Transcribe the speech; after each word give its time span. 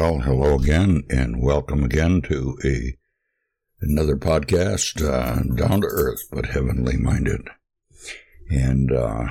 Well, 0.00 0.20
hello 0.20 0.54
again, 0.54 1.02
and 1.10 1.42
welcome 1.42 1.84
again 1.84 2.22
to 2.22 2.56
a 2.64 2.96
another 3.82 4.16
podcast, 4.16 5.04
uh, 5.06 5.42
down 5.54 5.82
to 5.82 5.88
earth 5.88 6.22
but 6.32 6.46
heavenly 6.46 6.96
minded. 6.96 7.46
And 8.48 8.90
uh, 8.90 9.26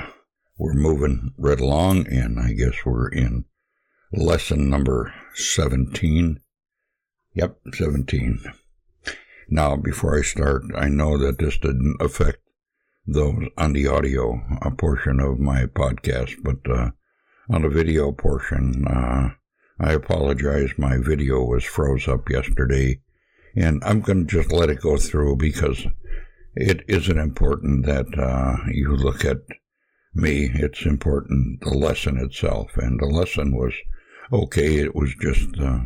we're 0.60 0.76
moving 0.76 1.34
right 1.40 1.60
along, 1.60 2.06
and 2.10 2.40
I 2.40 2.54
guess 2.54 2.86
we're 2.86 3.08
in 3.08 3.46
lesson 4.14 4.70
number 4.70 5.12
17. 5.34 6.40
Yep, 7.34 7.58
17. 7.74 8.44
Now, 9.50 9.76
before 9.76 10.20
I 10.20 10.22
start, 10.22 10.66
I 10.76 10.88
know 10.88 11.18
that 11.18 11.40
this 11.40 11.58
didn't 11.58 11.98
affect 12.00 12.44
those 13.08 13.48
on 13.58 13.74
the 13.74 13.88
audio 13.88 14.40
portion 14.78 15.20
of 15.20 15.40
my 15.40 15.66
podcast, 15.66 16.36
but 16.44 16.60
uh, 16.72 16.92
on 17.50 17.64
the 17.64 17.70
video 17.70 18.12
portion, 18.12 18.86
uh, 18.88 19.30
I 19.80 19.94
apologize. 19.94 20.72
My 20.78 20.98
video 20.98 21.44
was 21.44 21.64
froze 21.64 22.08
up 22.08 22.30
yesterday, 22.30 23.00
and 23.56 23.82
I'm 23.86 24.02
going 24.02 24.28
to 24.28 24.42
just 24.42 24.52
let 24.52 24.70
it 24.70 24.82
go 24.82 24.98
through 24.98 25.38
because 25.38 25.88
it 26.56 26.84
isn't 26.88 27.18
important 27.18 27.86
that 27.86 28.08
uh, 28.18 28.58
you 28.72 28.96
look 28.96 29.24
at 29.24 29.38
me. 30.14 30.52
It's 30.54 30.86
important 30.86 31.62
the 31.62 31.70
lesson 31.70 32.18
itself, 32.18 32.76
and 32.76 33.00
the 33.00 33.06
lesson 33.06 33.56
was 33.56 33.74
okay. 34.34 34.80
It 34.80 34.96
was 34.96 35.16
just 35.22 35.58
uh, 35.60 35.80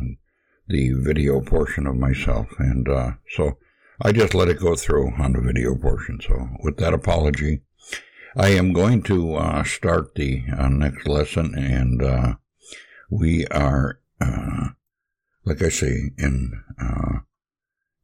the 0.66 0.92
video 0.94 1.40
portion 1.40 1.86
of 1.86 1.96
myself, 1.96 2.48
and 2.58 2.88
uh, 2.88 3.12
so 3.30 3.58
I 4.02 4.10
just 4.10 4.34
let 4.34 4.48
it 4.48 4.58
go 4.58 4.74
through 4.74 5.12
on 5.18 5.34
the 5.34 5.40
video 5.40 5.76
portion. 5.76 6.18
So, 6.20 6.48
with 6.64 6.78
that 6.78 6.94
apology, 6.94 7.60
I 8.36 8.48
am 8.48 8.72
going 8.72 9.02
to 9.04 9.36
uh, 9.36 9.62
start 9.62 10.16
the 10.16 10.42
uh, 10.58 10.68
next 10.68 11.06
lesson, 11.06 11.54
and 11.56 12.02
uh, 12.02 12.34
we 13.10 13.46
are, 13.48 14.00
uh, 14.20 14.68
like 15.44 15.62
I 15.62 15.68
say, 15.68 16.10
in 16.18 16.62
uh, 16.80 17.20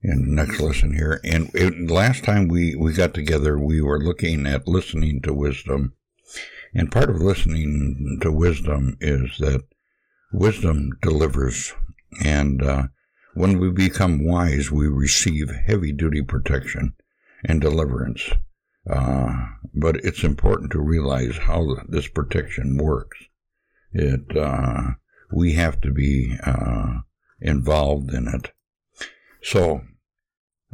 in 0.02 0.22
the 0.22 0.44
next 0.44 0.60
lesson 0.60 0.94
here. 0.94 1.20
And 1.24 1.50
it, 1.54 1.90
last 1.90 2.24
time 2.24 2.48
we 2.48 2.74
we 2.74 2.92
got 2.92 3.14
together, 3.14 3.58
we 3.58 3.80
were 3.80 3.98
looking 3.98 4.46
at 4.46 4.68
listening 4.68 5.22
to 5.22 5.34
wisdom, 5.34 5.94
and 6.74 6.92
part 6.92 7.10
of 7.10 7.20
listening 7.20 8.18
to 8.22 8.32
wisdom 8.32 8.96
is 9.00 9.36
that 9.38 9.64
wisdom 10.32 10.90
delivers, 11.02 11.74
and 12.24 12.62
uh, 12.62 12.82
when 13.34 13.58
we 13.58 13.70
become 13.70 14.24
wise, 14.24 14.70
we 14.70 14.88
receive 14.88 15.50
heavy 15.50 15.92
duty 15.92 16.22
protection 16.22 16.94
and 17.44 17.60
deliverance. 17.60 18.30
Uh, 18.88 19.32
but 19.74 19.96
it's 19.96 20.24
important 20.24 20.72
to 20.72 20.80
realize 20.80 21.36
how 21.36 21.76
this 21.88 22.08
protection 22.08 22.76
works. 22.76 23.18
It 23.92 24.36
uh, 24.36 24.92
we 25.32 25.54
have 25.54 25.80
to 25.80 25.90
be 25.90 26.36
uh, 26.44 27.00
involved 27.40 28.12
in 28.12 28.28
it. 28.28 28.52
So, 29.42 29.82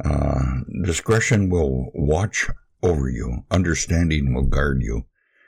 uh, 0.03 0.41
discretion 0.83 1.49
will 1.49 1.91
watch 1.93 2.47
over 2.83 3.09
you, 3.09 3.45
understanding 3.49 4.33
will 4.33 4.45
guard 4.45 4.81
you, 4.81 5.05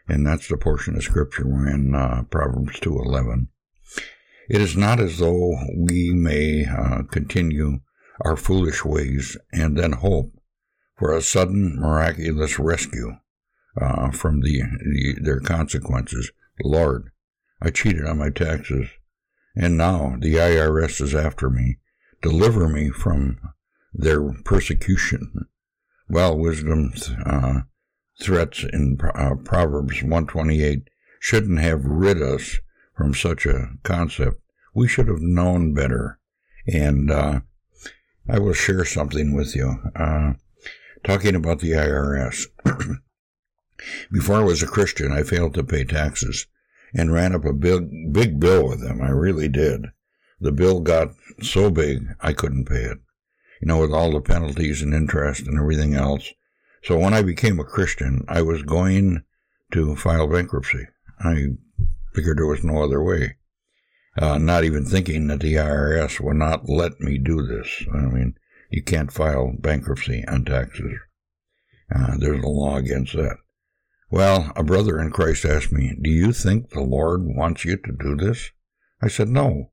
and 0.08 0.26
that's 0.26 0.48
the 0.48 0.58
portion 0.58 0.96
of 0.96 1.04
scripture 1.04 1.48
we're 1.48 1.70
in 1.70 1.94
uh, 1.94 2.24
Proverbs 2.32 2.80
two 2.80 2.98
eleven. 2.98 3.50
It 4.50 4.62
is 4.62 4.76
not 4.76 5.00
as 5.00 5.20
though 5.20 5.56
we 5.78 6.12
may 6.12 6.66
uh, 6.66 7.04
continue 7.04 7.82
our 8.22 8.36
foolish 8.36 8.84
ways 8.84 9.38
and 9.54 9.78
then 9.78 9.92
hope 9.92 10.32
for 10.98 11.16
a 11.16 11.22
sudden 11.22 11.80
miraculous 11.80 12.58
rescue 12.58 13.18
uh, 13.80 14.10
from 14.12 14.42
the, 14.42 14.62
the, 14.62 15.18
their 15.22 15.40
consequences. 15.40 16.32
Lord, 16.64 17.12
I 17.62 17.70
cheated 17.70 18.06
on 18.06 18.20
my 18.20 18.30
taxes. 18.30 18.90
And 19.56 19.78
now 19.78 20.16
the 20.20 20.36
IRS 20.36 21.02
is 21.02 21.14
after 21.14 21.50
me. 21.50 21.78
Deliver 22.22 22.70
me 22.70 22.90
from 22.90 23.40
their 23.94 24.32
persecution. 24.44 25.48
Well, 26.08 26.38
wisdom's 26.38 27.10
uh, 27.26 27.62
threats 28.22 28.64
in 28.64 28.98
uh, 29.02 29.36
Proverbs 29.44 30.02
128 30.02 30.90
shouldn't 31.20 31.60
have 31.60 31.84
rid 31.84 32.22
us 32.22 32.58
from 32.96 33.14
such 33.14 33.46
a 33.46 33.72
concept. 33.84 34.42
We 34.74 34.88
should 34.88 35.08
have 35.08 35.22
known 35.22 35.74
better. 35.74 36.20
And 36.68 37.12
uh, 37.12 37.42
I 38.30 38.40
will 38.40 38.54
share 38.54 38.86
something 38.86 39.34
with 39.34 39.56
you. 39.56 39.80
Uh, 39.96 40.34
talking 41.04 41.36
about 41.36 41.60
the 41.60 41.72
IRS. 41.72 42.46
Before 44.12 44.38
I 44.38 44.44
was 44.44 44.62
a 44.62 44.68
Christian, 44.68 45.12
I 45.12 45.24
failed 45.24 45.54
to 45.56 45.64
pay 45.64 45.84
taxes 45.84 46.48
and 46.94 47.14
ran 47.14 47.36
up 47.36 47.46
a 47.46 47.54
big, 47.54 48.14
big 48.14 48.40
bill 48.40 48.68
with 48.68 48.82
them. 48.82 49.02
I 49.02 49.10
really 49.10 49.48
did. 49.48 49.88
The 50.40 50.52
bill 50.52 50.80
got 50.80 51.10
so 51.42 51.70
big, 51.70 52.08
I 52.22 52.34
couldn't 52.34 52.66
pay 52.66 52.84
it. 52.84 52.98
You 53.62 53.68
know, 53.68 53.80
with 53.80 53.92
all 53.92 54.12
the 54.12 54.22
penalties 54.22 54.82
and 54.82 54.94
interest 54.94 55.48
and 55.48 55.60
everything 55.60 55.94
else. 55.94 56.32
So 56.84 56.98
when 56.98 57.14
I 57.14 57.22
became 57.22 57.60
a 57.60 57.66
Christian, 57.66 58.24
I 58.30 58.42
was 58.42 58.64
going 58.64 59.24
to 59.74 59.96
file 59.98 60.28
bankruptcy. 60.28 60.88
I 61.20 61.48
figured 62.14 62.38
there 62.38 62.46
was 62.46 62.64
no 62.64 62.82
other 62.82 63.04
way. 63.04 63.36
Uh, 64.18 64.38
not 64.38 64.64
even 64.64 64.86
thinking 64.86 65.28
that 65.28 65.42
the 65.42 65.56
IRS 65.56 66.20
would 66.20 66.38
not 66.38 66.68
let 66.68 67.00
me 67.00 67.18
do 67.18 67.46
this. 67.46 67.84
I 67.94 67.98
mean, 67.98 68.36
you 68.70 68.82
can't 68.82 69.12
file 69.12 69.54
bankruptcy 69.60 70.26
on 70.28 70.46
taxes. 70.46 70.94
Uh, 71.94 72.16
there's 72.18 72.44
a 72.44 72.48
law 72.48 72.78
against 72.78 73.14
that. 73.14 73.38
Well, 74.12 74.52
a 74.56 74.64
brother 74.64 75.00
in 75.00 75.12
Christ 75.12 75.46
asked 75.46 75.72
me, 75.72 75.96
Do 76.02 76.10
you 76.10 76.34
think 76.34 76.70
the 76.70 76.82
Lord 76.82 77.22
wants 77.26 77.64
you 77.64 77.78
to 77.78 77.92
do 77.92 78.16
this? 78.16 78.52
I 79.02 79.08
said, 79.08 79.30
No. 79.30 79.72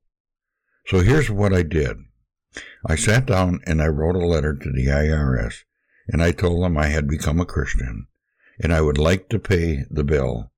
So 0.85 0.99
here's 0.99 1.29
what 1.29 1.53
I 1.53 1.63
did. 1.63 1.97
I 2.85 2.95
sat 2.95 3.25
down 3.25 3.61
and 3.65 3.81
I 3.81 3.87
wrote 3.87 4.15
a 4.15 4.25
letter 4.25 4.53
to 4.53 4.71
the 4.71 4.87
IRS 4.87 5.63
and 6.07 6.21
I 6.21 6.31
told 6.31 6.63
them 6.63 6.77
I 6.77 6.87
had 6.87 7.07
become 7.07 7.39
a 7.39 7.45
Christian 7.45 8.07
and 8.59 8.73
I 8.73 8.81
would 8.81 8.97
like 8.97 9.29
to 9.29 9.39
pay 9.39 9.83
the 9.89 10.03
bill, 10.03 10.51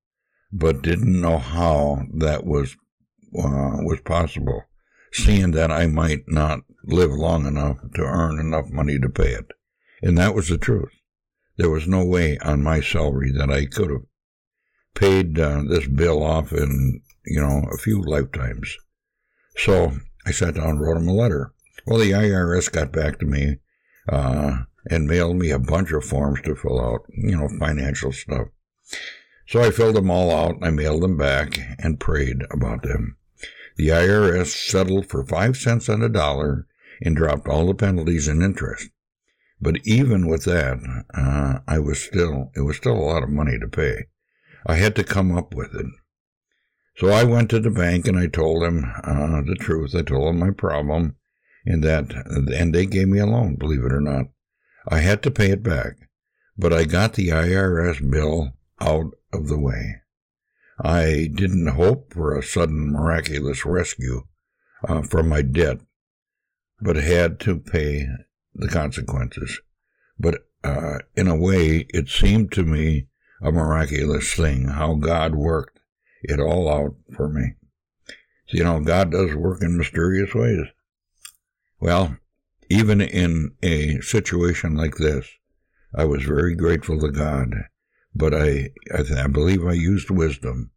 but 0.51 0.81
didn't 0.81 1.19
know 1.19 1.38
how 1.38 2.03
that 2.13 2.45
was 2.45 2.75
uh, 3.38 3.84
was 3.84 4.01
possible, 4.01 4.63
seeing 5.12 5.51
that 5.51 5.72
I 5.72 5.88
might 5.88 6.23
not 6.28 6.62
live 6.84 7.12
long 7.12 7.45
enough 7.45 7.78
to 7.95 8.01
earn 8.01 8.39
enough 8.39 8.69
money 8.69 9.00
to 9.00 9.09
pay 9.09 9.34
it. 9.34 9.51
And 10.01 10.18
that 10.18 10.34
was 10.34 10.50
the 10.50 10.57
truth. 10.57 10.91
There 11.59 11.70
was 11.70 11.90
no 11.90 12.06
way 12.06 12.38
on 12.38 12.64
my 12.64 12.80
salary 12.80 13.34
that 13.34 13.50
I 13.52 13.66
could 13.66 13.90
have 13.90 14.06
paid 14.96 15.38
uh, 15.38 15.64
this 15.68 15.88
bill 15.88 16.24
off 16.24 16.53
in, 16.53 17.02
you 17.25 17.42
know, 17.42 17.68
a 17.70 17.78
few 17.78 18.02
lifetimes. 18.02 18.78
So 19.58 19.92
I 20.25 20.31
sat 20.31 20.56
down 20.56 20.69
and 20.69 20.80
wrote 20.80 20.96
him 20.96 21.09
a 21.09 21.14
letter. 21.14 21.52
Well, 21.86 22.00
the 22.00 22.12
IRS 22.12 22.72
got 22.72 22.94
back 22.94 23.19
to 23.19 23.25
me 23.25 23.58
uh, 24.08 24.59
and 24.90 25.06
mailed 25.06 25.36
me 25.36 25.52
a 25.52 25.59
bunch 25.59 25.92
of 25.92 26.06
forms 26.06 26.40
to 26.44 26.56
fill 26.56 26.80
out, 26.80 27.02
you 27.09 27.36
know, 27.36 27.50
financial 27.59 28.14
stuff. 28.14 28.48
So 29.46 29.62
I 29.62 29.72
filled 29.72 29.98
them 29.98 30.09
all 30.09 30.31
out, 30.31 30.56
I 30.62 30.69
mailed 30.69 31.03
them 31.03 31.18
back, 31.18 31.59
and 31.78 32.00
prayed 32.00 32.44
about 32.52 32.84
them. 32.84 33.18
The 33.75 33.90
IRS 33.90 34.48
settled 34.48 35.08
for 35.08 35.25
five 35.25 35.58
cents 35.58 35.90
on 35.90 36.00
the 36.00 36.08
dollar 36.08 36.68
and 37.02 37.18
dropped 37.18 37.50
all 37.50 37.68
the 37.68 37.75
penalties 37.75 38.30
and 38.30 38.42
interest. 38.42 38.92
But 39.62 39.80
even 39.84 40.28
with 40.28 40.46
that, 40.46 40.80
uh, 41.14 41.59
I 41.68 41.80
was 41.80 42.02
still, 42.02 42.51
it 42.56 42.62
was 42.62 42.78
still 42.78 42.95
a 42.95 43.10
lot 43.12 43.24
of 43.24 43.30
money 43.30 43.60
to 43.60 43.68
pay. 43.68 44.06
I 44.66 44.75
had 44.75 44.95
to 44.95 45.04
come 45.04 45.36
up 45.36 45.54
with 45.54 45.75
it. 45.75 45.86
So 46.98 47.10
I 47.10 47.24
went 47.24 47.50
to 47.51 47.60
the 47.60 47.69
bank 47.69 48.07
and 48.07 48.18
I 48.18 48.28
told 48.28 48.63
them 48.63 48.92
uh, 49.04 49.42
the 49.42 49.56
truth. 49.60 49.95
I 49.95 50.01
told 50.01 50.28
them 50.28 50.39
my 50.39 50.51
problem 50.51 51.16
and 51.66 51.83
that, 51.83 52.12
and 52.12 52.74
they 52.74 52.86
gave 52.86 53.07
me 53.07 53.19
a 53.19 53.25
loan, 53.25 53.56
believe 53.56 53.83
it 53.83 53.94
or 53.94 54.01
not. 54.01 54.28
I 54.88 55.00
had 55.00 55.22
to 55.24 55.31
pay 55.31 55.51
it 55.51 55.63
back, 55.63 55.98
but 56.57 56.74
I 56.74 56.86
got 56.86 57.13
the 57.13 57.30
IRS 57.30 58.10
bill 58.10 58.54
out 58.81 59.13
of 59.33 59.48
the 59.48 59.60
way. 59.60 60.01
I 60.81 61.30
didn't 61.33 61.68
hope 61.68 62.13
for 62.13 62.38
a 62.38 62.44
sudden 62.44 62.92
miraculous 62.92 63.66
rescue 63.66 64.24
uh, 64.88 65.01
from 65.01 65.28
my 65.28 65.42
debt, 65.42 65.80
but 66.81 66.95
had 66.95 67.39
to 67.42 67.60
pay 67.60 68.07
the 68.54 68.68
consequences. 68.68 69.62
But 70.19 70.46
uh, 70.63 71.00
in 71.16 71.28
a 71.28 71.36
way, 71.36 71.86
it 71.90 72.10
seemed 72.10 72.51
to 72.54 72.63
me 72.63 73.07
a 73.42 73.51
miraculous 73.51 74.34
thing 74.34 74.66
how 74.66 74.96
God 74.96 75.36
worked 75.36 75.80
it 76.24 76.40
all 76.40 76.69
out 76.69 76.96
for 77.16 77.30
me. 77.30 77.54
So, 78.48 78.57
you 78.57 78.63
know, 78.63 78.81
God 78.81 79.12
does 79.12 79.34
work 79.36 79.62
in 79.62 79.78
mysterious 79.78 80.34
ways. 80.34 80.66
Well, 81.80 82.18
even 82.69 83.00
in 83.00 83.56
a 83.63 84.01
situation 84.01 84.75
like 84.75 84.95
this, 84.95 85.30
I 85.95 86.06
was 86.06 86.24
very 86.24 86.56
grateful 86.56 87.00
to 87.00 87.12
God, 87.12 87.56
but 88.13 88.34
I, 88.34 88.72
I, 88.94 89.24
I 89.24 89.28
believe 89.28 89.66
I 89.66 89.74
used 89.74 90.10
wisdom, 90.10 90.72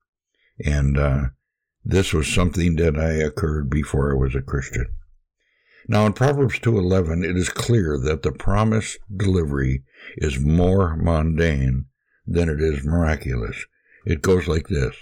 and 0.64 0.96
uh, 0.96 1.22
this 1.84 2.12
was 2.12 2.32
something 2.32 2.76
that 2.76 2.96
I 2.96 3.12
occurred 3.12 3.68
before 3.68 4.12
I 4.12 4.16
was 4.16 4.34
a 4.34 4.42
Christian. 4.42 4.86
Now 5.88 6.06
in 6.06 6.12
Proverbs 6.12 6.60
2:11 6.60 7.24
it 7.24 7.36
is 7.36 7.48
clear 7.48 7.98
that 7.98 8.22
the 8.22 8.30
promised 8.30 8.98
delivery 9.16 9.82
is 10.16 10.38
more 10.38 10.96
mundane 10.96 11.86
than 12.24 12.48
it 12.48 12.60
is 12.60 12.84
miraculous. 12.84 13.66
It 14.06 14.22
goes 14.22 14.46
like 14.46 14.68
this: 14.68 14.94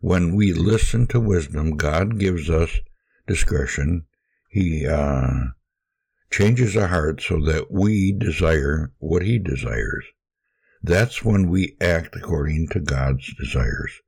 When 0.00 0.34
we 0.34 0.52
listen 0.52 1.06
to 1.08 1.20
wisdom, 1.20 1.76
God 1.76 2.18
gives 2.18 2.50
us 2.50 2.80
discretion, 3.28 4.06
He 4.50 4.84
uh, 4.84 5.50
changes 6.28 6.76
our 6.76 6.88
heart 6.88 7.20
so 7.20 7.40
that 7.42 7.70
we 7.70 8.10
desire 8.10 8.92
what 8.98 9.22
He 9.22 9.38
desires. 9.38 10.06
That's 10.82 11.24
when 11.24 11.48
we 11.48 11.76
act 11.80 12.16
according 12.16 12.66
to 12.70 12.80
God's 12.80 13.32
desires, 13.34 14.00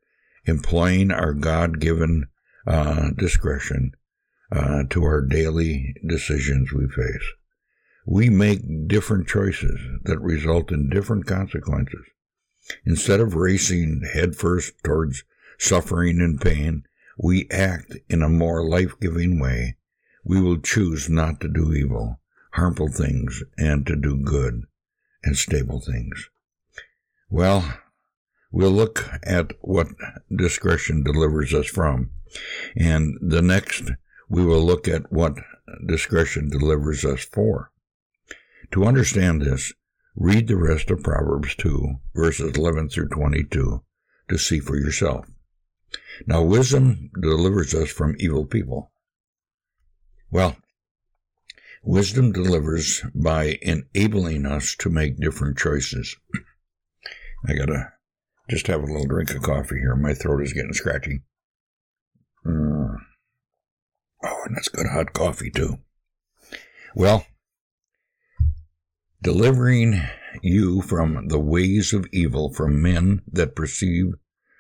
employing 0.47 1.13
our 1.13 1.33
God 1.33 1.79
given 1.79 2.27
uh, 2.67 3.11
discretion 3.17 3.93
uh, 4.51 4.85
to 4.91 5.05
our 5.05 5.21
daily 5.21 5.95
decisions 6.07 6.73
we 6.73 6.89
face. 6.89 7.33
We 8.07 8.31
make 8.31 8.89
different 8.89 9.29
choices 9.29 9.79
that 10.05 10.21
result 10.21 10.73
in 10.73 10.89
different 10.89 11.27
consequences. 11.27 12.07
Instead 12.85 13.21
of 13.21 13.35
racing 13.35 14.03
headfirst 14.13 14.73
towards 14.83 15.25
suffering 15.59 16.21
and 16.21 16.41
pain, 16.41 16.85
we 17.19 17.49
act 17.51 17.97
in 18.09 18.23
a 18.23 18.29
more 18.29 18.67
life 18.67 18.95
giving 19.01 19.41
way. 19.41 19.77
We 20.25 20.41
will 20.41 20.59
choose 20.59 21.09
not 21.09 21.41
to 21.41 21.49
do 21.49 21.73
evil, 21.73 22.21
harmful 22.53 22.89
things, 22.89 23.43
and 23.57 23.87
to 23.87 23.97
do 23.97 24.17
good 24.17 24.63
and 25.25 25.37
stable 25.37 25.81
things. 25.81 26.31
Well, 27.31 27.79
we'll 28.51 28.71
look 28.71 29.09
at 29.23 29.53
what 29.61 29.89
discretion 30.35 31.03
delivers 31.03 31.53
us 31.53 31.67
from. 31.67 32.11
And 32.77 33.19
the 33.21 33.43
next, 33.43 33.91
we 34.29 34.45
will 34.45 34.65
look 34.65 34.87
at 34.87 35.13
what 35.13 35.39
discretion 35.87 36.49
delivers 36.49 37.05
us 37.05 37.25
for. 37.25 37.71
To 38.73 38.85
understand 38.85 39.43
this, 39.43 39.73
read 40.15 40.49
the 40.49 40.57
rest 40.57 40.91
of 40.91 41.03
Proverbs 41.03 41.55
2, 41.57 41.97
verses 42.15 42.57
11 42.57 42.91
through 42.91 43.09
22, 43.09 43.83
to 44.29 44.39
see 44.39 44.61
for 44.61 44.77
yourself. 44.77 45.27
Now, 46.27 46.43
wisdom 46.43 47.11
delivers 47.21 47.75
us 47.75 47.91
from 47.91 48.17
evil 48.19 48.45
people. 48.45 48.93
Well, 50.31 50.57
wisdom 51.83 52.33
delivers 52.33 53.03
by 53.15 53.59
enabling 53.63 54.45
us 54.45 54.77
to 54.81 54.91
make 54.91 55.19
different 55.19 55.57
choices. 55.57 56.17
I 57.49 57.55
gotta 57.55 57.93
just 58.51 58.67
have 58.67 58.83
a 58.83 58.87
little 58.87 59.07
drink 59.07 59.31
of 59.31 59.43
coffee 59.43 59.79
here. 59.79 59.95
My 59.95 60.13
throat 60.13 60.43
is 60.43 60.53
getting 60.53 60.73
scratchy. 60.75 61.23
Mm. 62.45 62.78
Oh, 64.23 64.43
and 64.47 64.57
that's 64.57 64.69
good 64.69 64.87
hot 64.87 65.13
coffee 65.13 65.51
too. 65.51 65.79
Well, 66.95 67.27
delivering 69.23 70.03
you 70.43 70.83
from 70.83 71.29
the 71.29 71.39
ways 71.39 71.93
of 71.93 72.07
evil 72.13 72.53
from 72.53 72.83
men 72.83 73.23
that 73.31 73.55
perceive 73.55 74.15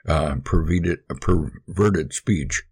uh, 0.06 0.36
perverted, 0.44 1.00
perverted 1.20 2.12
speech, 2.12 2.62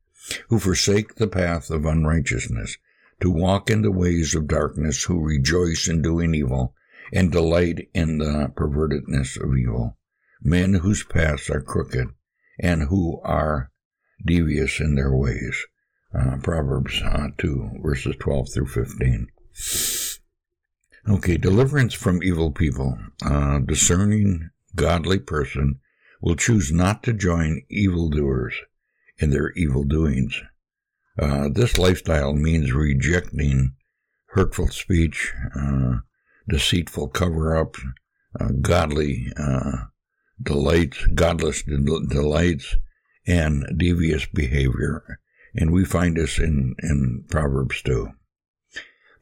who 0.49 0.59
forsake 0.59 1.17
the 1.17 1.27
path 1.27 1.71
of 1.71 1.85
unrighteousness, 1.85 2.79
to 3.21 3.31
walk 3.31 3.71
in 3.71 3.83
the 3.83 3.91
ways 3.91 4.35
of 4.35 4.49
darkness, 4.49 5.05
who 5.05 5.21
rejoice 5.21 5.89
in 5.89 6.03
doing 6.03 6.35
evil, 6.35 6.75
and 7.13 7.33
delight 7.33 7.89
in 7.95 8.19
the 8.19 8.53
pervertedness 8.57 9.37
of 9.37 9.57
evil, 9.57 9.97
men 10.43 10.75
whose 10.75 11.05
paths 11.05 11.51
are 11.51 11.61
crooked, 11.61 12.09
and 12.59 12.85
who 12.85 13.21
are 13.23 13.71
devious 14.25 14.81
in 14.81 14.95
their 14.95 15.15
ways. 15.15 15.67
Uh, 16.15 16.37
Proverbs 16.43 17.03
uh, 17.03 17.29
2, 17.39 17.81
verses 17.83 18.17
12 18.19 18.49
through 18.53 18.67
15. 18.67 19.29
Okay, 21.09 21.37
deliverance 21.37 21.95
from 21.95 22.23
evil 22.23 22.51
people. 22.51 22.99
A 23.25 23.61
discerning, 23.65 24.51
godly 24.75 25.19
person 25.19 25.81
will 26.21 26.37
choose 26.37 26.73
not 26.73 27.03
to 27.05 27.13
join 27.13 27.63
evildoers 27.71 28.55
in 29.19 29.31
their 29.31 29.51
evil 29.53 29.85
doings. 29.85 30.41
Uh, 31.19 31.49
this 31.51 31.79
lifestyle 31.79 32.35
means 32.35 32.73
rejecting 32.73 33.75
hurtful 34.27 34.69
speech, 34.69 35.33
uh, 35.59 35.97
deceitful 36.49 37.09
cover-ups, 37.09 37.81
uh, 38.39 38.49
godly 38.61 39.33
uh, 39.39 39.85
delights, 40.43 41.07
godless 41.15 41.63
delights, 41.63 42.77
and 43.27 43.65
devious 43.79 44.27
behavior. 44.27 45.21
And 45.57 45.73
we 45.73 45.85
find 45.85 46.17
this 46.17 46.39
in, 46.39 46.75
in 46.83 47.25
Proverbs 47.29 47.83
2. 47.83 48.11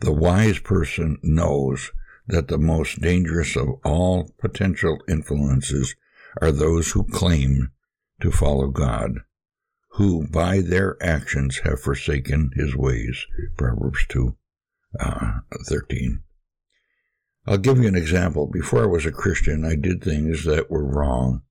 The 0.01 0.13
wise 0.13 0.59
person 0.59 1.19
knows 1.23 1.93
that 2.27 2.49
the 2.49 2.59
most 2.59 3.01
dangerous 3.01 3.57
of 3.57 3.69
all 3.85 4.31
potential 4.39 4.99
influences 5.09 5.95
are 6.41 6.51
those 6.51 6.91
who 6.91 7.05
claim 7.05 7.71
to 8.21 8.33
follow 8.33 8.69
God, 8.69 9.21
who 9.91 10.27
by 10.27 10.61
their 10.61 10.97
actions 11.01 11.59
have 11.59 11.81
forsaken 11.81 12.51
his 12.55 12.75
ways. 12.75 13.27
Proverbs 13.57 14.05
2 14.09 14.37
uh, 14.99 15.33
13. 15.67 16.21
I'll 17.47 17.59
give 17.59 17.79
you 17.79 17.89
an 17.89 17.97
example. 17.97 18.47
Before 18.47 18.85
I 18.85 18.87
was 18.87 19.07
a 19.07 19.13
Christian, 19.13 19.65
I 19.65 19.75
did 19.77 20.03
things 20.03 20.45
that 20.45 20.71
were 20.71 20.85
wrong 20.85 21.43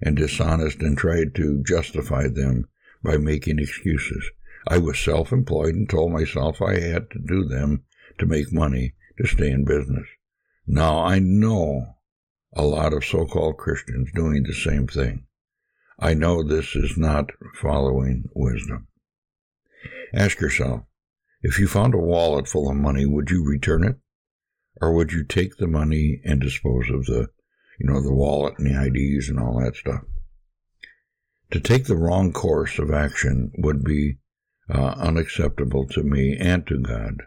and 0.00 0.16
dishonest 0.16 0.80
and 0.80 0.96
tried 0.96 1.34
to 1.34 1.62
justify 1.66 2.28
them 2.28 2.68
by 3.02 3.16
making 3.16 3.58
excuses. 3.58 4.30
I 4.68 4.78
was 4.78 4.98
self 4.98 5.32
employed 5.32 5.74
and 5.74 5.88
told 5.88 6.12
myself 6.12 6.60
I 6.60 6.80
had 6.80 7.10
to 7.10 7.18
do 7.18 7.44
them 7.44 7.84
to 8.18 8.26
make 8.26 8.52
money 8.52 8.94
to 9.18 9.26
stay 9.26 9.50
in 9.50 9.64
business. 9.64 10.06
Now 10.66 11.02
I 11.02 11.18
know 11.18 11.96
a 12.54 12.62
lot 12.62 12.92
of 12.92 13.04
so 13.04 13.26
called 13.26 13.56
Christians 13.56 14.10
doing 14.14 14.42
the 14.42 14.54
same 14.54 14.86
thing. 14.86 15.26
I 15.98 16.14
know 16.14 16.42
this 16.42 16.74
is 16.74 16.96
not 16.96 17.30
following 17.60 18.24
wisdom. 18.34 18.88
Ask 20.14 20.40
yourself 20.40 20.82
if 21.42 21.58
you 21.58 21.68
found 21.68 21.94
a 21.94 21.98
wallet 21.98 22.46
full 22.48 22.70
of 22.70 22.76
money, 22.76 23.06
would 23.06 23.30
you 23.30 23.44
return 23.44 23.84
it? 23.84 23.96
Or 24.80 24.94
would 24.94 25.12
you 25.12 25.24
take 25.24 25.56
the 25.56 25.66
money 25.66 26.20
and 26.24 26.40
dispose 26.40 26.90
of 26.90 27.06
the, 27.06 27.28
you 27.78 27.86
know, 27.86 28.02
the 28.02 28.12
wallet 28.12 28.58
and 28.58 28.66
the 28.66 28.82
IDs 28.86 29.28
and 29.28 29.38
all 29.38 29.58
that 29.60 29.76
stuff? 29.76 30.02
To 31.50 31.60
take 31.60 31.86
the 31.86 31.96
wrong 31.96 32.32
course 32.32 32.78
of 32.78 32.92
action 32.92 33.50
would 33.58 33.82
be 33.82 34.18
uh, 34.68 34.94
unacceptable 34.96 35.86
to 35.88 36.02
me 36.04 36.36
and 36.36 36.64
to 36.68 36.78
God. 36.78 37.22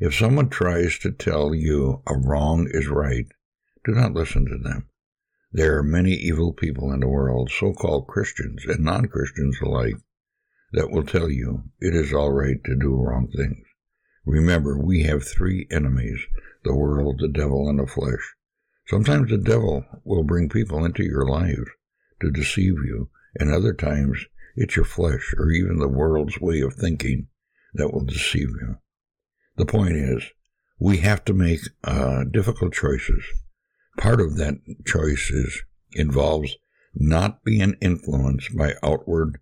If 0.00 0.14
someone 0.14 0.48
tries 0.48 0.98
to 0.98 1.12
tell 1.12 1.54
you 1.54 2.02
a 2.06 2.18
wrong 2.18 2.68
is 2.68 2.88
right, 2.88 3.26
do 3.84 3.92
not 3.92 4.12
listen 4.12 4.46
to 4.46 4.58
them. 4.58 4.88
There 5.52 5.78
are 5.78 5.84
many 5.84 6.14
evil 6.14 6.52
people 6.52 6.92
in 6.92 6.98
the 6.98 7.08
world, 7.08 7.48
so 7.48 7.72
called 7.72 8.08
Christians 8.08 8.64
and 8.66 8.80
non 8.80 9.06
Christians 9.06 9.60
alike, 9.62 9.98
that 10.72 10.90
will 10.90 11.04
tell 11.04 11.30
you 11.30 11.62
it 11.80 11.94
is 11.94 12.12
all 12.12 12.32
right 12.32 12.62
to 12.64 12.74
do 12.74 12.96
wrong 12.96 13.28
things. 13.28 13.64
Remember, 14.26 14.76
we 14.76 15.04
have 15.04 15.22
three 15.22 15.68
enemies 15.70 16.18
the 16.64 16.74
world, 16.74 17.20
the 17.20 17.28
devil, 17.28 17.68
and 17.68 17.78
the 17.78 17.86
flesh. 17.86 18.34
Sometimes 18.88 19.30
the 19.30 19.38
devil 19.38 19.84
will 20.02 20.24
bring 20.24 20.48
people 20.48 20.84
into 20.84 21.04
your 21.04 21.24
lives 21.24 21.70
to 22.20 22.32
deceive 22.32 22.74
you, 22.84 23.10
and 23.38 23.50
other 23.50 23.72
times 23.72 24.26
it's 24.56 24.76
your 24.76 24.84
flesh 24.84 25.34
or 25.36 25.50
even 25.50 25.78
the 25.78 25.88
world's 25.88 26.40
way 26.40 26.60
of 26.60 26.74
thinking 26.74 27.28
that 27.74 27.92
will 27.92 28.04
deceive 28.04 28.48
you. 28.60 28.76
The 29.56 29.66
point 29.66 29.96
is, 29.96 30.22
we 30.78 30.98
have 30.98 31.24
to 31.26 31.32
make 31.32 31.60
uh, 31.82 32.24
difficult 32.24 32.72
choices 32.72 33.24
Part 33.96 34.20
of 34.20 34.36
that 34.36 34.58
choice 34.84 35.30
is, 35.30 35.62
involves 35.92 36.56
not 36.94 37.44
being 37.44 37.76
influenced 37.80 38.56
by 38.56 38.74
outward, 38.82 39.38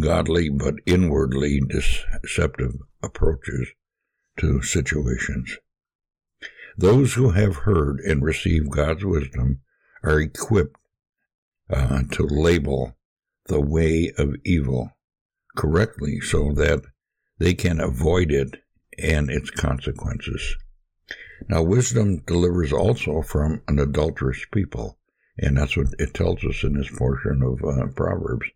godly, 0.00 0.48
but 0.48 0.74
inwardly 0.86 1.60
deceptive 1.60 2.74
approaches 3.02 3.68
to 4.38 4.62
situations. 4.62 5.58
Those 6.76 7.14
who 7.14 7.30
have 7.30 7.58
heard 7.58 8.00
and 8.00 8.22
received 8.22 8.70
God's 8.70 9.04
wisdom 9.04 9.60
are 10.02 10.20
equipped 10.20 10.76
uh, 11.70 12.02
to 12.12 12.26
label 12.26 12.96
the 13.48 13.60
way 13.60 14.12
of 14.18 14.34
evil 14.44 14.90
correctly 15.56 16.20
so 16.20 16.52
that 16.52 16.82
they 17.38 17.54
can 17.54 17.80
avoid 17.80 18.30
it 18.30 18.62
and 18.98 19.30
its 19.30 19.50
consequences. 19.50 20.56
Now, 21.48 21.62
wisdom 21.62 22.22
delivers 22.26 22.72
also 22.72 23.22
from 23.22 23.62
an 23.68 23.78
adulterous 23.78 24.44
people, 24.52 24.98
and 25.38 25.56
that's 25.56 25.76
what 25.76 25.88
it 25.98 26.14
tells 26.14 26.42
us 26.44 26.64
in 26.64 26.74
this 26.74 26.90
portion 26.90 27.42
of 27.42 27.62
uh, 27.62 27.86
Proverbs. 27.88 28.46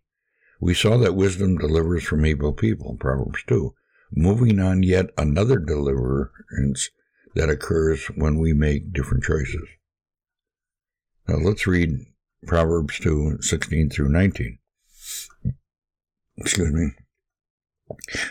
We 0.59 0.73
saw 0.73 0.97
that 0.97 1.15
wisdom 1.15 1.57
delivers 1.57 2.03
from 2.03 2.25
evil 2.25 2.53
people, 2.53 2.97
Proverbs 2.99 3.43
2. 3.47 3.73
Moving 4.13 4.59
on 4.59 4.83
yet 4.83 5.11
another 5.17 5.57
deliverance 5.57 6.89
that 7.35 7.49
occurs 7.49 8.07
when 8.07 8.37
we 8.37 8.53
make 8.53 8.93
different 8.93 9.23
choices. 9.23 9.67
Now 11.27 11.37
let's 11.37 11.65
read 11.65 12.05
Proverbs 12.45 12.99
2, 12.99 13.41
16 13.41 13.89
through 13.89 14.09
19. 14.09 14.57
Excuse 16.41 16.73
me. 16.73 16.87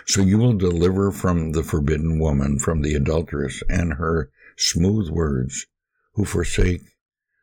So 0.05 0.21
you 0.21 0.37
will 0.37 0.55
deliver 0.55 1.13
from 1.13 1.53
the 1.53 1.63
forbidden 1.63 2.19
woman, 2.19 2.59
from 2.59 2.83
the 2.83 2.95
adulteress, 2.95 3.63
and 3.69 3.95
her 3.95 4.33
smooth 4.57 5.11
words, 5.11 5.67
who 6.15 6.25
forsake 6.25 6.83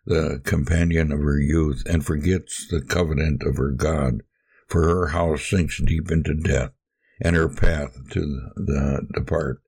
the 0.06 0.42
companion 0.44 1.14
of 1.14 1.20
her 1.20 1.40
youth 1.40 1.84
and 1.86 2.06
forgets 2.06 2.68
the 2.70 2.82
covenant 2.82 3.44
of 3.44 3.56
her 3.56 3.72
God, 3.72 4.24
for 4.68 4.84
her 4.84 5.08
house 5.08 5.50
sinks 5.50 5.82
deep 5.82 6.12
into 6.12 6.34
death, 6.34 6.72
and 7.22 7.38
her 7.38 7.48
path 7.48 7.98
to 8.12 8.20
the 8.58 9.08
depart. 9.14 9.62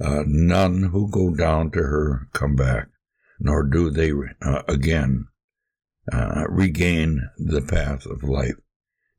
Uh, 0.00 0.22
none 0.24 0.84
who 0.92 1.10
go 1.10 1.34
down 1.34 1.72
to 1.72 1.80
her 1.80 2.28
come 2.32 2.54
back, 2.54 2.86
nor 3.40 3.64
do 3.64 3.90
they 3.90 4.12
uh, 4.40 4.62
again 4.68 5.26
uh, 6.12 6.44
regain 6.48 7.28
the 7.38 7.62
path 7.62 8.06
of 8.06 8.22
life. 8.22 8.54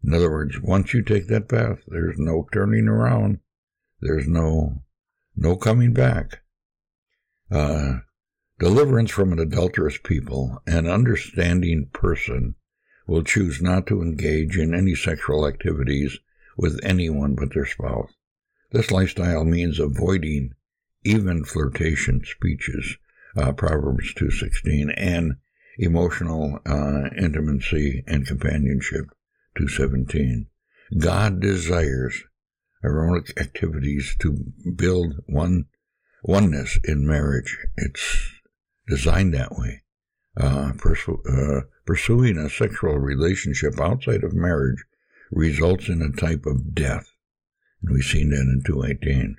In 0.04 0.14
other 0.14 0.32
words, 0.32 0.60
once 0.62 0.94
you 0.94 1.02
take 1.02 1.28
that 1.28 1.50
path, 1.50 1.80
there's 1.88 2.18
no 2.18 2.48
turning 2.54 2.88
around. 2.88 3.40
There's 4.02 4.28
no 4.28 4.84
no 5.36 5.56
coming 5.58 5.94
back. 5.94 6.42
Uh, 7.52 8.00
deliverance 8.60 9.12
from 9.12 9.34
an 9.34 9.40
adulterous 9.40 9.98
people, 9.98 10.62
an 10.66 10.88
understanding 10.88 11.90
person 11.94 12.56
will 13.08 13.24
choose 13.24 13.62
not 13.62 13.88
to 13.88 14.02
engage 14.02 14.58
in 14.58 14.74
any 14.74 14.96
sexual 14.96 15.48
activities 15.48 16.20
with 16.58 16.80
anyone 16.84 17.36
but 17.36 17.54
their 17.54 17.66
spouse. 17.66 18.12
This 18.72 18.92
lifestyle 18.92 19.46
means 19.46 19.80
avoiding 19.80 20.54
even 21.04 21.44
flirtation 21.44 22.24
speeches, 22.24 22.98
uh, 23.36 23.52
Proverbs 23.54 24.14
2.16, 24.14 24.94
and 24.96 25.36
emotional 25.78 26.60
uh, 26.66 27.10
intimacy 27.18 28.04
and 28.06 28.28
companionship, 28.28 29.06
2.17. 29.60 30.48
God 30.98 31.42
desires 31.42 32.24
erotic 32.84 33.40
activities 33.40 34.16
to 34.22 34.46
build 34.76 35.16
one 35.28 35.66
oneness 36.24 36.80
in 36.84 37.06
marriage. 37.06 37.58
It's 37.78 38.32
designed 38.88 39.34
that 39.34 39.52
way. 39.52 39.84
Uh, 40.40 40.72
uh, 40.74 41.62
pursuing 41.86 42.38
a 42.38 42.50
sexual 42.50 42.98
relationship 42.98 43.80
outside 43.80 44.24
of 44.24 44.34
marriage 44.34 44.84
results 45.32 45.90
in 45.90 46.02
a 46.02 46.16
type 46.18 46.46
of 46.46 46.74
death, 46.74 47.12
and 47.82 47.94
we've 47.94 48.04
seen 48.04 48.30
that 48.30 48.42
in 48.42 48.64
218, 48.66 49.36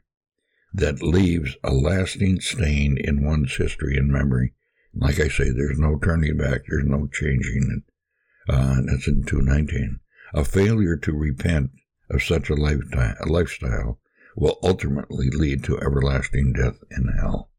that 0.74 1.02
leaves 1.02 1.56
a 1.64 1.72
lasting 1.72 2.40
stain 2.40 2.98
in 3.02 3.24
one's 3.24 3.56
history 3.56 3.96
and 3.96 4.08
memory. 4.08 4.52
Like 4.94 5.18
I 5.18 5.28
say, 5.28 5.50
there's 5.50 5.78
no 5.78 5.98
turning 5.98 6.36
back, 6.36 6.62
there's 6.68 6.84
no 6.84 7.08
changing 7.12 7.82
it. 7.82 8.52
Uh, 8.52 8.76
that's 8.84 9.08
in 9.08 9.24
219. 9.24 10.00
A 10.32 10.44
failure 10.44 10.96
to 10.96 11.12
repent 11.12 11.70
of 12.08 12.22
such 12.22 12.50
a, 12.50 12.54
lifetime, 12.54 13.16
a 13.20 13.26
lifestyle 13.26 14.00
will 14.36 14.58
ultimately 14.62 15.28
lead 15.30 15.64
to 15.64 15.80
everlasting 15.80 16.52
death 16.52 16.78
in 16.90 17.08
hell. 17.18 17.50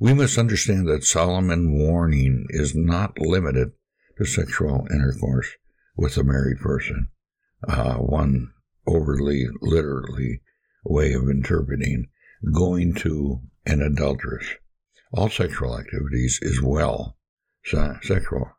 We 0.00 0.14
must 0.14 0.38
understand 0.38 0.88
that 0.88 1.04
Solomon's 1.04 1.68
warning 1.68 2.46
is 2.50 2.74
not 2.74 3.18
limited 3.18 3.72
to 4.16 4.24
sexual 4.24 4.86
intercourse 4.90 5.48
with 5.96 6.16
a 6.16 6.24
married 6.24 6.58
person. 6.58 7.08
Uh, 7.66 7.94
one 7.94 8.52
overly 8.86 9.46
literally 9.60 10.40
way 10.84 11.12
of 11.12 11.28
interpreting 11.28 12.08
going 12.52 12.94
to 12.94 13.42
an 13.66 13.82
adulteress. 13.82 14.46
All 15.12 15.28
sexual 15.28 15.78
activities 15.78 16.38
is 16.40 16.62
well 16.62 17.16
sexual. 17.64 18.52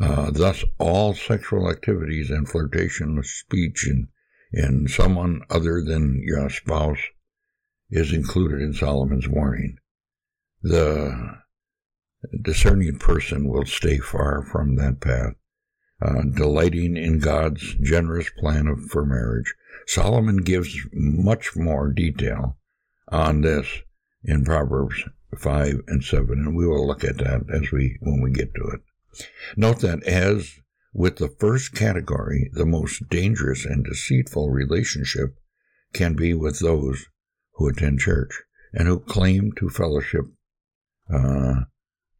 Uh, 0.00 0.30
thus, 0.30 0.64
all 0.78 1.14
sexual 1.14 1.70
activities 1.70 2.30
and 2.30 2.48
flirtation, 2.48 3.16
with 3.16 3.26
speech, 3.26 3.86
and 3.86 4.08
and 4.56 4.88
someone 4.88 5.42
other 5.50 5.82
than 5.82 6.22
your 6.24 6.48
spouse 6.48 6.98
is 7.90 8.12
included 8.12 8.62
in 8.62 8.72
Solomon's 8.72 9.28
warning. 9.28 9.78
The 10.62 11.38
discerning 12.40 12.98
person 12.98 13.48
will 13.48 13.66
stay 13.66 13.98
far 13.98 14.44
from 14.44 14.76
that 14.76 15.00
path, 15.00 15.34
uh, 16.00 16.22
delighting 16.34 16.96
in 16.96 17.18
God's 17.18 17.74
generous 17.74 18.30
plan 18.38 18.68
of, 18.68 18.80
for 18.90 19.04
marriage. 19.04 19.52
Solomon 19.86 20.38
gives 20.38 20.76
much 20.92 21.56
more 21.56 21.92
detail 21.92 22.56
on 23.08 23.42
this 23.42 23.66
in 24.22 24.44
Proverbs 24.44 25.02
5 25.36 25.82
and 25.88 26.02
7, 26.02 26.28
and 26.30 26.56
we 26.56 26.66
will 26.66 26.86
look 26.86 27.04
at 27.04 27.18
that 27.18 27.42
as 27.52 27.70
we 27.70 27.98
when 28.00 28.22
we 28.22 28.30
get 28.30 28.54
to 28.54 28.62
it. 28.68 28.80
Note 29.56 29.80
that 29.80 30.02
as 30.04 30.60
with 30.92 31.16
the 31.16 31.28
first 31.28 31.74
category, 31.74 32.50
the 32.52 32.66
most 32.66 33.08
dangerous 33.08 33.64
and 33.64 33.84
deceitful 33.84 34.50
relationship 34.50 35.36
can 35.92 36.14
be 36.14 36.34
with 36.34 36.60
those 36.60 37.06
who 37.54 37.68
attend 37.68 38.00
church 38.00 38.42
and 38.72 38.88
who 38.88 39.00
claim 39.00 39.52
to 39.52 39.68
fellowship 39.68 40.24
uh, 41.12 41.62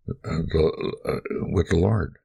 the, 0.07 0.93
uh, 1.05 1.21
with 1.53 1.69
the 1.69 1.77
Lord. 1.77 2.17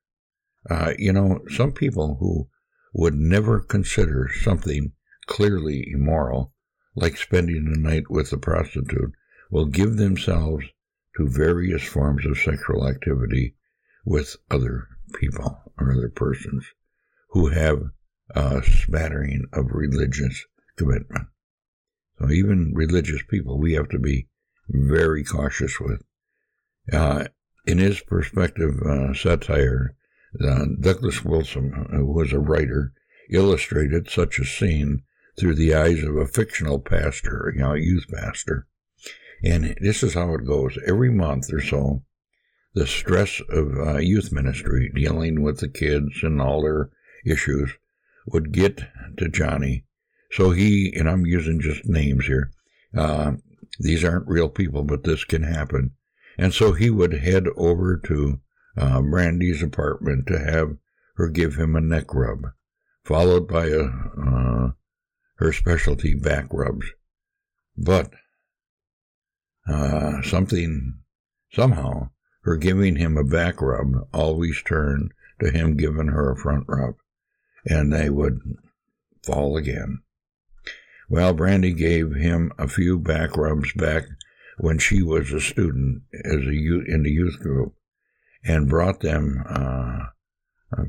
Uh, 0.69 0.93
you 0.97 1.13
know, 1.13 1.39
some 1.49 1.71
people 1.71 2.17
who 2.19 2.49
would 2.93 3.15
never 3.15 3.59
consider 3.59 4.29
something 4.41 4.93
clearly 5.27 5.87
immoral, 5.91 6.53
like 6.95 7.17
spending 7.17 7.65
the 7.65 7.77
night 7.77 8.09
with 8.09 8.33
a 8.33 8.37
prostitute, 8.37 9.13
will 9.51 9.65
give 9.65 9.97
themselves 9.97 10.65
to 11.15 11.27
various 11.27 11.83
forms 11.83 12.25
of 12.25 12.37
sexual 12.37 12.87
activity 12.87 13.55
with 14.05 14.35
other 14.49 14.87
people 15.15 15.61
or 15.77 15.91
other 15.91 16.09
persons 16.09 16.65
who 17.29 17.49
have 17.49 17.81
a 18.35 18.63
smattering 18.63 19.45
of 19.53 19.71
religious 19.71 20.45
commitment. 20.77 21.27
So 22.19 22.29
even 22.29 22.73
religious 22.75 23.21
people, 23.29 23.57
we 23.57 23.73
have 23.73 23.89
to 23.89 23.99
be 23.99 24.27
very 24.67 25.23
cautious 25.23 25.79
with. 25.79 26.01
Uh, 26.91 27.25
in 27.65 27.77
his 27.77 28.01
perspective 28.01 28.81
uh, 28.81 29.13
satire, 29.13 29.95
uh, 30.43 30.65
Douglas 30.79 31.23
Wilson, 31.23 31.87
who 31.91 32.05
was 32.05 32.33
a 32.33 32.39
writer, 32.39 32.93
illustrated 33.29 34.09
such 34.09 34.39
a 34.39 34.45
scene 34.45 35.03
through 35.39 35.55
the 35.55 35.73
eyes 35.73 36.03
of 36.03 36.15
a 36.17 36.27
fictional 36.27 36.79
pastor, 36.79 37.53
you 37.55 37.61
know, 37.61 37.73
a 37.73 37.79
youth 37.79 38.05
pastor. 38.11 38.67
And 39.43 39.77
this 39.79 40.03
is 40.03 40.13
how 40.13 40.33
it 40.33 40.45
goes. 40.45 40.77
Every 40.85 41.11
month 41.11 41.53
or 41.53 41.61
so, 41.61 42.03
the 42.73 42.87
stress 42.87 43.41
of 43.49 43.77
uh, 43.77 43.97
youth 43.97 44.31
ministry, 44.31 44.91
dealing 44.93 45.41
with 45.41 45.59
the 45.59 45.67
kids 45.67 46.23
and 46.23 46.41
all 46.41 46.61
their 46.61 46.89
issues, 47.25 47.71
would 48.27 48.51
get 48.51 48.83
to 49.17 49.27
Johnny. 49.29 49.85
So 50.31 50.51
he, 50.51 50.93
and 50.95 51.09
I'm 51.09 51.25
using 51.25 51.59
just 51.59 51.85
names 51.85 52.25
here, 52.25 52.51
uh, 52.95 53.33
these 53.79 54.03
aren't 54.03 54.27
real 54.27 54.49
people, 54.49 54.83
but 54.83 55.03
this 55.03 55.23
can 55.23 55.43
happen. 55.43 55.91
And 56.37 56.53
so 56.53 56.73
he 56.73 56.89
would 56.89 57.13
head 57.13 57.47
over 57.55 57.97
to 58.05 58.39
uh, 58.77 59.01
Brandy's 59.01 59.63
apartment 59.63 60.27
to 60.27 60.39
have 60.39 60.77
her 61.15 61.29
give 61.29 61.55
him 61.55 61.75
a 61.75 61.81
neck 61.81 62.13
rub, 62.13 62.45
followed 63.03 63.47
by 63.47 63.67
a, 63.67 63.83
uh, 63.83 64.71
her 65.35 65.51
specialty 65.51 66.13
back 66.13 66.47
rubs. 66.51 66.85
But 67.77 68.11
uh, 69.67 70.21
something, 70.21 70.99
somehow, 71.51 72.09
her 72.41 72.55
giving 72.55 72.95
him 72.95 73.17
a 73.17 73.23
back 73.23 73.61
rub 73.61 74.07
always 74.13 74.61
turned 74.63 75.11
to 75.39 75.51
him 75.51 75.77
giving 75.77 76.07
her 76.07 76.31
a 76.31 76.37
front 76.37 76.65
rub, 76.67 76.95
and 77.65 77.91
they 77.91 78.09
would 78.09 78.39
fall 79.23 79.57
again. 79.57 79.99
Well, 81.09 81.33
Brandy 81.33 81.73
gave 81.73 82.13
him 82.13 82.51
a 82.57 82.67
few 82.67 82.99
back 82.99 83.35
rubs 83.35 83.73
back 83.73 84.03
when 84.57 84.77
she 84.77 85.01
was 85.01 85.31
a 85.31 85.41
student 85.41 86.03
as 86.13 86.45
a 86.45 86.53
youth, 86.53 86.85
in 86.87 87.03
the 87.03 87.11
youth 87.11 87.39
group, 87.39 87.73
and 88.43 88.69
brought 88.69 88.99
them 88.99 89.43
uh, 89.49 90.07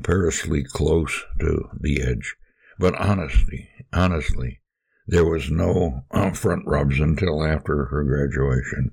perilously 0.03 0.63
close 0.63 1.23
to 1.39 1.69
the 1.79 2.01
edge. 2.01 2.35
But 2.77 2.95
honestly, 2.95 3.69
honestly, 3.93 4.61
there 5.07 5.25
was 5.25 5.49
no 5.49 6.03
uh, 6.11 6.31
front 6.31 6.67
rubs 6.67 6.99
until 6.99 7.43
after 7.43 7.85
her 7.85 8.03
graduation. 8.03 8.91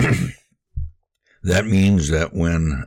That 1.44 1.66
means 1.66 2.08
that 2.08 2.32
when 2.32 2.86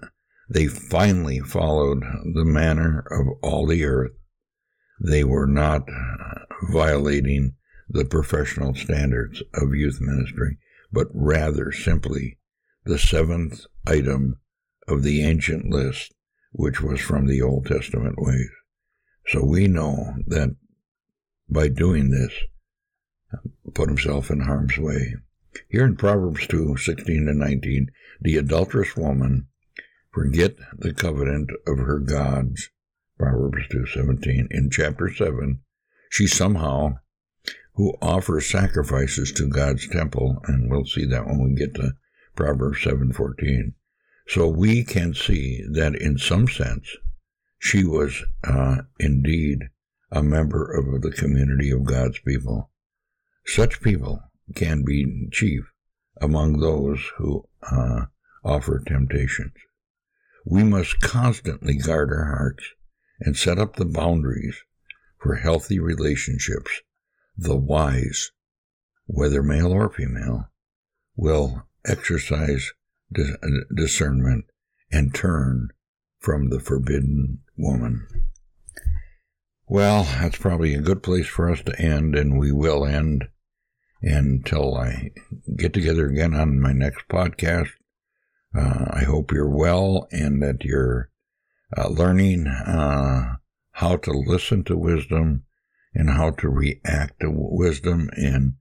they 0.50 0.66
finally 0.66 1.40
followed 1.40 2.02
the 2.34 2.44
manner 2.44 3.06
of 3.12 3.28
all 3.44 3.68
the 3.68 3.86
earth, 3.86 4.14
they 5.00 5.24
were 5.24 5.46
not 5.46 5.84
violating 6.72 7.54
the 7.88 8.04
professional 8.04 8.74
standards 8.74 9.44
of 9.54 9.76
youth 9.76 10.00
ministry, 10.02 10.58
but 10.92 11.08
rather 11.14 11.72
simply 11.72 12.40
the 12.84 12.98
seventh 12.98 13.66
item 13.86 14.40
of 14.88 15.04
the 15.04 15.22
ancient 15.24 15.70
list, 15.70 16.16
which 16.52 16.82
was 16.82 17.00
from 17.00 17.28
the 17.28 17.44
Old 17.44 17.68
Testament 17.68 18.16
ways. 18.18 18.50
So 19.28 19.46
we 19.46 19.68
know 19.68 20.16
that 20.26 20.56
by 21.48 21.68
doing 21.68 22.10
this, 22.10 22.34
put 23.76 23.88
himself 23.88 24.32
in 24.32 24.40
harm's 24.40 24.80
way. 24.80 25.14
Here 25.70 25.86
in 25.86 25.96
Proverbs 25.96 26.46
2, 26.48 26.78
16 26.78 27.26
to 27.26 27.34
19, 27.34 27.92
the 28.22 28.38
adulterous 28.38 28.96
woman 28.96 29.48
forget 30.12 30.56
the 30.78 30.94
covenant 30.94 31.52
of 31.66 31.78
her 31.78 32.00
gods. 32.00 32.70
Proverbs 33.18 33.68
2:17. 33.72 34.48
In 34.52 34.70
chapter 34.70 35.12
7, 35.12 35.62
she 36.10 36.28
somehow 36.28 37.00
who 37.74 37.96
offers 38.02 38.48
sacrifices 38.48 39.32
to 39.32 39.48
God's 39.48 39.88
temple, 39.88 40.42
and 40.46 40.70
we'll 40.70 40.86
see 40.86 41.06
that 41.06 41.26
when 41.26 41.44
we 41.44 41.54
get 41.54 41.76
to 41.76 41.96
Proverbs 42.36 42.84
7:14. 42.84 43.74
So 44.28 44.48
we 44.48 44.84
can 44.84 45.14
see 45.14 45.64
that 45.72 45.96
in 45.96 46.18
some 46.18 46.48
sense 46.48 46.96
she 47.60 47.84
was 47.84 48.24
uh, 48.44 48.82
indeed 49.00 49.70
a 50.12 50.22
member 50.22 50.72
of 50.72 51.02
the 51.02 51.12
community 51.12 51.72
of 51.72 51.86
God's 51.86 52.20
people. 52.20 52.70
Such 53.46 53.82
people 53.82 54.24
can 54.56 54.84
be 54.84 55.28
chief 55.32 55.72
among 56.22 56.60
those 56.60 57.00
who 57.18 57.48
uh, 57.70 58.06
offer 58.44 58.82
temptations. 58.86 59.54
We 60.46 60.64
must 60.64 61.02
constantly 61.02 61.76
guard 61.76 62.10
our 62.12 62.26
hearts 62.26 62.64
and 63.20 63.36
set 63.36 63.60
up 63.60 63.76
the 63.76 63.86
boundaries 63.86 64.58
for 65.20 65.36
healthy 65.36 65.80
relationships. 65.80 66.82
The 67.38 67.56
wise, 67.56 68.32
whether 69.06 69.44
male 69.44 69.72
or 69.72 69.90
female, 69.90 70.50
will 71.16 71.68
exercise 71.86 72.72
discernment 73.76 74.46
and 74.92 75.14
turn 75.14 75.70
from 76.20 76.50
the 76.50 76.60
forbidden 76.60 77.40
woman. 77.58 78.08
Well, 79.68 80.04
that's 80.04 80.38
probably 80.38 80.74
a 80.74 80.82
good 80.82 81.04
place 81.04 81.28
for 81.28 81.52
us 81.52 81.62
to 81.64 81.80
end, 81.80 82.16
and 82.16 82.40
we 82.40 82.52
will 82.52 82.86
end 82.86 83.28
until 84.02 84.76
I 84.76 85.12
get 85.56 85.74
together 85.74 86.08
again 86.08 86.34
on 86.34 86.60
my 86.60 86.74
next 86.74 87.08
podcast. 87.10 87.70
Uh, 88.56 88.86
I 88.92 89.04
hope 89.04 89.32
you're 89.32 89.50
well 89.50 90.08
and 90.12 90.42
that 90.42 90.64
you're 90.64 91.10
uh, 91.76 91.90
learning 91.90 92.48
uh, 92.48 93.36
how 93.72 93.98
to 93.98 94.12
listen 94.12 94.64
to 94.66 94.78
wisdom 94.78 95.44
and 95.94 96.10
how 96.10 96.32
to 96.32 96.50
react 96.50 97.20
to 97.22 97.30
wisdom 97.30 98.10
and 98.14 98.54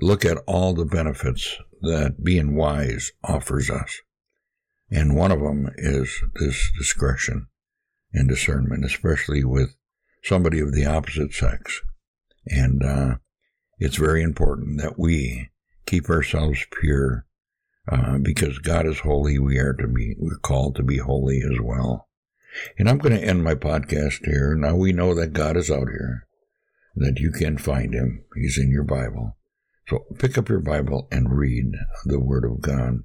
look 0.00 0.24
at 0.24 0.38
all 0.46 0.74
the 0.74 0.84
benefits 0.84 1.56
that 1.82 2.22
being 2.22 2.54
wise 2.54 3.12
offers 3.24 3.70
us. 3.70 4.00
And 4.90 5.16
one 5.16 5.30
of 5.30 5.40
them 5.40 5.70
is 5.76 6.22
this 6.34 6.70
discretion 6.76 7.46
and 8.12 8.28
discernment, 8.28 8.84
especially 8.84 9.44
with 9.44 9.74
somebody 10.22 10.60
of 10.60 10.74
the 10.74 10.84
opposite 10.84 11.32
sex. 11.32 11.80
And 12.46 12.82
uh, 12.82 13.16
it's 13.80 13.96
very 13.96 14.22
important 14.22 14.80
that 14.80 14.98
we 14.98 15.50
keep 15.86 16.08
ourselves 16.08 16.64
pure 16.80 17.26
uh, 17.90 18.18
because 18.18 18.58
God 18.58 18.86
is 18.86 19.00
holy. 19.00 19.38
We 19.38 19.58
are 19.58 19.72
to 19.72 19.88
be, 19.88 20.14
we're 20.18 20.38
called 20.38 20.76
to 20.76 20.82
be 20.82 20.98
holy 20.98 21.40
as 21.42 21.58
well. 21.60 22.08
And 22.78 22.88
I'm 22.88 22.98
going 22.98 23.16
to 23.16 23.24
end 23.24 23.42
my 23.42 23.54
podcast 23.54 24.24
here. 24.24 24.54
Now 24.54 24.76
we 24.76 24.92
know 24.92 25.14
that 25.14 25.32
God 25.32 25.56
is 25.56 25.70
out 25.70 25.88
here, 25.88 26.26
that 26.96 27.18
you 27.18 27.32
can 27.32 27.58
find 27.58 27.94
him. 27.94 28.24
He's 28.36 28.58
in 28.58 28.70
your 28.70 28.84
Bible. 28.84 29.36
So 29.88 30.04
pick 30.18 30.36
up 30.36 30.48
your 30.48 30.60
Bible 30.60 31.08
and 31.10 31.36
read 31.36 31.72
the 32.04 32.20
Word 32.20 32.44
of 32.44 32.60
God. 32.60 32.98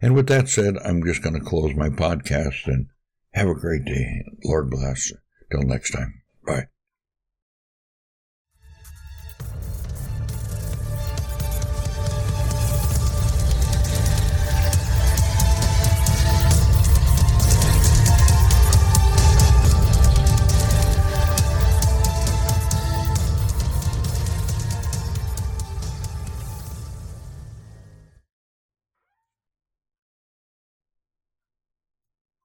And 0.00 0.14
with 0.14 0.28
that 0.28 0.48
said, 0.48 0.76
I'm 0.84 1.04
just 1.04 1.22
going 1.22 1.34
to 1.34 1.44
close 1.44 1.74
my 1.74 1.88
podcast 1.88 2.66
and 2.66 2.86
have 3.32 3.48
a 3.48 3.54
great 3.54 3.84
day. 3.84 4.24
Lord 4.44 4.70
bless. 4.70 5.12
Till 5.50 5.62
next 5.62 5.90
time. 5.90 6.22
Bye. 6.46 6.68